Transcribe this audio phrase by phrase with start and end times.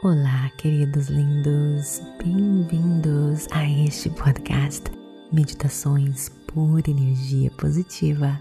[0.00, 4.84] Olá, queridos lindos, bem-vindos a este podcast
[5.32, 8.38] Meditações por Energia Positiva.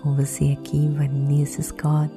[0.00, 2.14] Com você aqui, Vanessa Scott,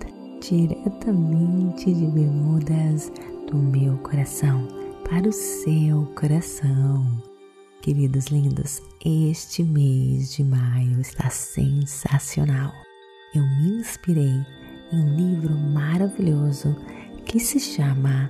[0.47, 3.11] diretamente de Bermudas,
[3.49, 4.67] do meu coração
[5.09, 7.03] para o seu coração.
[7.81, 12.71] Queridos lindos, este mês de maio está sensacional.
[13.33, 14.45] Eu me inspirei
[14.91, 16.75] em um livro maravilhoso
[17.25, 18.29] que se chama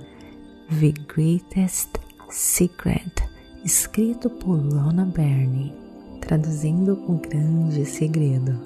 [0.70, 1.90] The Greatest
[2.30, 3.22] Secret,
[3.64, 5.74] escrito por Rona Byrne,
[6.20, 8.58] traduzindo O Grande Segredo.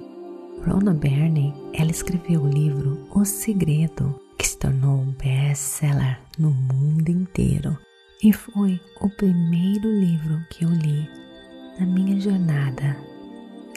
[0.65, 7.77] Rona Byrne, ela escreveu o livro O Segredo, que se tornou best-seller no mundo inteiro
[8.23, 11.09] e foi o primeiro livro que eu li
[11.79, 12.97] na minha jornada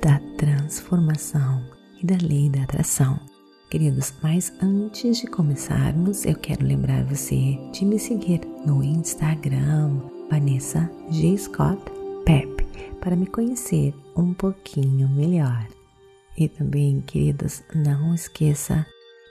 [0.02, 1.64] da transformação
[2.02, 3.31] e da lei da atração.
[3.72, 9.98] Queridos, mas antes de começarmos, eu quero lembrar você de me seguir no Instagram,
[10.30, 11.38] Vanessa G.
[11.38, 11.82] Scott
[12.26, 12.68] Pep,
[13.00, 15.66] para me conhecer um pouquinho melhor.
[16.38, 18.86] E também, queridos, não esqueça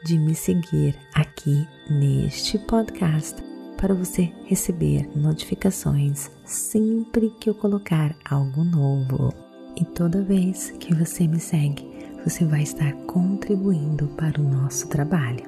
[0.06, 3.36] de me seguir aqui neste podcast
[3.77, 9.34] para você receber notificações sempre que eu colocar algo novo.
[9.77, 11.89] E toda vez que você me segue,
[12.24, 15.44] você vai estar contribuindo para o nosso trabalho.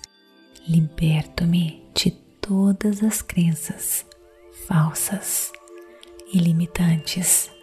[0.66, 4.04] Liberto-me de todas as crenças
[4.66, 5.52] falsas
[6.32, 7.54] e limitantes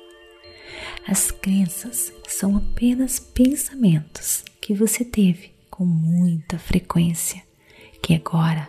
[1.07, 7.43] as crenças são apenas pensamentos que você teve com muita frequência,
[8.01, 8.67] que agora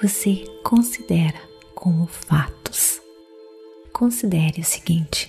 [0.00, 1.38] você considera
[1.74, 3.00] como fatos.
[3.92, 5.28] Considere o seguinte: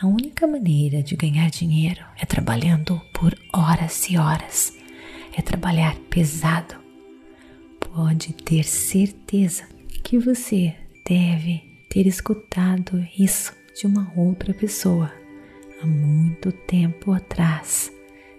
[0.00, 4.72] a única maneira de ganhar dinheiro é trabalhando por horas e horas,
[5.36, 6.76] é trabalhar pesado.
[7.92, 9.64] Pode ter certeza
[10.04, 10.74] que você
[11.06, 11.60] deve
[11.90, 15.19] ter escutado isso de uma outra pessoa
[15.82, 17.92] há muito tempo atrás.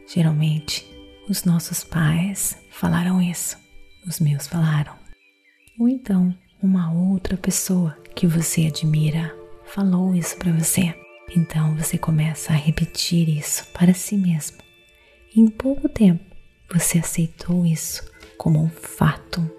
[0.08, 0.86] Geralmente,
[1.30, 3.58] os nossos pais falaram isso,
[4.06, 4.94] os meus falaram.
[5.80, 9.36] Ou então, uma outra pessoa que você admira
[9.66, 10.94] falou isso para você.
[11.36, 14.58] Então você começa a repetir isso para si mesmo.
[15.34, 16.24] E em pouco tempo
[16.72, 18.04] você aceitou isso
[18.38, 19.50] como um fato.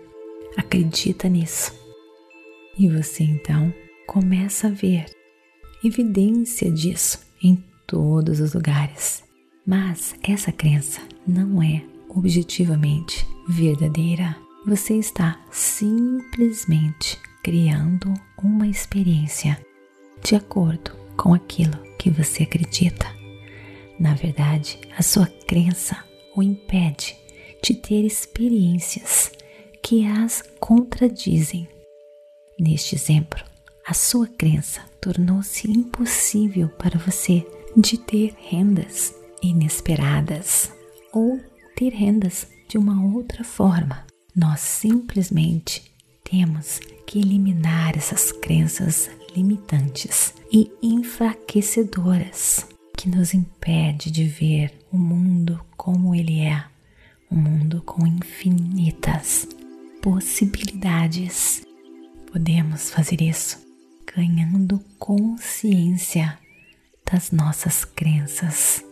[0.56, 1.72] Acredita nisso.
[2.78, 3.72] E você então
[4.06, 5.06] começa a ver
[5.82, 7.62] evidência disso em
[7.92, 9.22] todos os lugares.
[9.66, 14.34] Mas essa crença não é objetivamente verdadeira.
[14.66, 19.60] Você está simplesmente criando uma experiência
[20.24, 23.06] de acordo com aquilo que você acredita.
[24.00, 26.02] Na verdade, a sua crença
[26.34, 27.14] o impede
[27.62, 29.30] de ter experiências
[29.82, 31.68] que as contradizem.
[32.58, 33.44] Neste exemplo,
[33.86, 37.44] a sua crença tornou-se impossível para você
[37.76, 40.72] de ter rendas inesperadas
[41.12, 41.40] ou
[41.74, 44.06] ter rendas de uma outra forma.
[44.34, 45.90] Nós simplesmente
[46.24, 52.66] temos que eliminar essas crenças limitantes e enfraquecedoras
[52.96, 56.64] que nos impede de ver o mundo como ele é,
[57.30, 59.48] um mundo com infinitas
[60.00, 61.62] possibilidades.
[62.30, 63.60] Podemos fazer isso
[64.14, 66.38] ganhando consciência
[67.12, 68.82] das nossas crenças.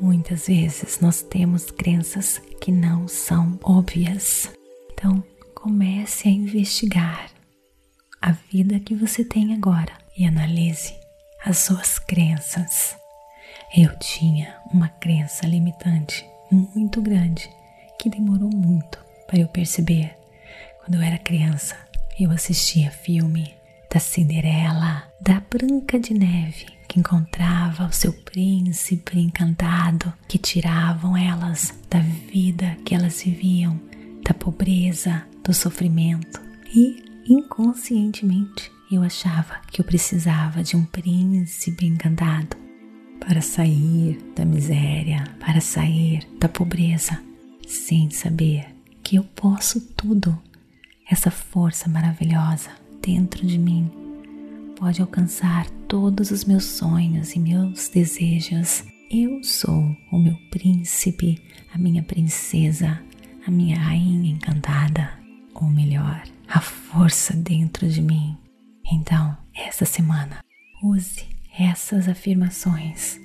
[0.00, 4.50] Muitas vezes nós temos crenças que não são óbvias.
[4.92, 5.22] Então,
[5.54, 7.30] comece a investigar
[8.20, 10.92] a vida que você tem agora e analise
[11.44, 12.96] as suas crenças.
[13.76, 17.48] Eu tinha uma crença limitante muito grande
[18.00, 18.98] que demorou muito
[19.28, 20.16] para eu perceber.
[20.80, 21.76] Quando eu era criança,
[22.18, 23.54] eu assistia filme
[23.92, 31.78] da Cinderela, da Branca de Neve que encontrava o seu príncipe encantado, que tiravam elas
[31.90, 33.78] da vida que elas viviam,
[34.22, 36.40] da pobreza, do sofrimento.
[36.74, 42.56] E inconscientemente eu achava que eu precisava de um príncipe encantado
[43.20, 47.20] para sair da miséria, para sair da pobreza,
[47.66, 48.66] sem saber
[49.02, 50.36] que eu posso tudo.
[51.10, 52.70] Essa força maravilhosa
[53.02, 54.07] dentro de mim
[54.78, 58.84] pode alcançar todos os meus sonhos e meus desejos.
[59.10, 61.42] Eu sou o meu príncipe,
[61.74, 63.02] a minha princesa,
[63.44, 65.10] a minha rainha encantada,
[65.52, 68.36] ou melhor, a força dentro de mim.
[68.92, 70.44] Então, essa semana,
[70.82, 71.26] use
[71.58, 73.18] essas afirmações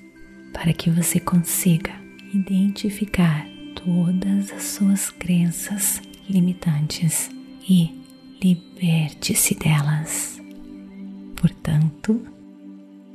[0.51, 1.93] para que você consiga
[2.33, 3.45] identificar
[3.75, 7.29] todas as suas crenças limitantes
[7.69, 7.93] e
[8.41, 10.32] liberte-se delas.
[11.43, 12.25] Portanto,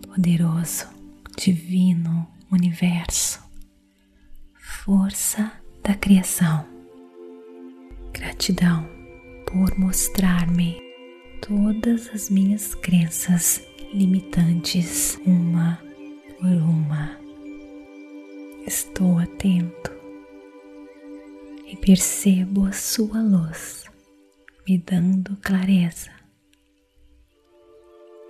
[0.07, 0.87] poderoso,
[1.35, 3.43] divino universo,
[4.85, 5.51] força
[5.83, 6.67] da criação,
[8.13, 8.87] gratidão
[9.47, 10.77] por mostrar-me
[11.41, 13.63] todas as minhas crenças
[13.95, 15.79] limitantes, uma
[16.39, 17.19] por uma.
[18.67, 19.91] Estou atento
[21.67, 23.85] e percebo a sua luz
[24.69, 26.18] me dando clareza,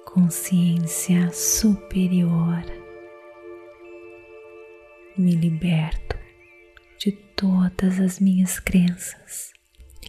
[0.09, 2.65] consciência superior.
[5.19, 6.17] Me liberto
[6.99, 9.53] de todas as minhas crenças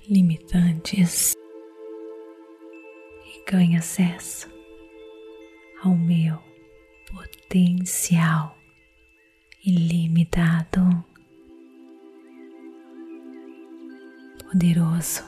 [0.07, 1.33] limitantes
[3.25, 4.49] e ganho acesso
[5.83, 6.39] ao meu
[7.11, 8.57] potencial
[9.65, 11.03] ilimitado,
[14.49, 15.23] poderoso,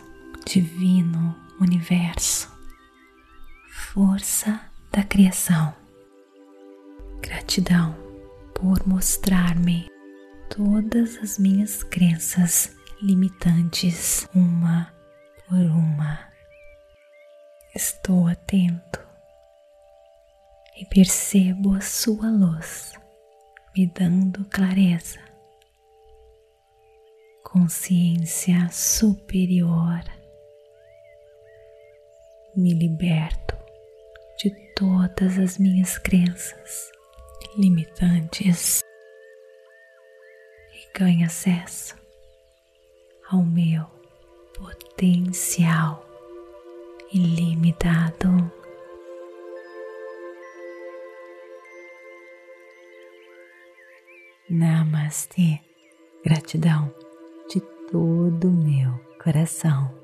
[0.46, 2.51] divino universo,
[3.94, 4.58] força
[4.90, 5.76] da criação.
[7.22, 7.94] Gratidão
[8.56, 9.90] por mostrar-me
[10.50, 14.94] todas as minhas crenças limitantes, uma
[15.46, 16.18] por uma.
[17.76, 19.06] Estou atento
[20.78, 22.94] e percebo a sua luz
[23.76, 25.20] me dando clareza,
[27.44, 30.02] consciência superior.
[32.56, 33.51] Me liberto
[34.44, 36.92] de todas as minhas crenças
[37.56, 38.82] limitantes
[40.74, 41.96] e ganho acesso
[43.30, 43.86] ao meu
[44.58, 46.04] potencial
[47.14, 48.52] ilimitado.
[54.50, 55.60] Namastê.
[56.26, 56.94] Gratidão
[57.48, 57.62] de
[57.92, 60.01] todo o meu coração.